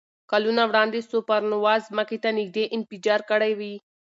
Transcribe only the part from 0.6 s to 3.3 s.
وړاندې سوپرنووا ځمکې ته نږدې انفجار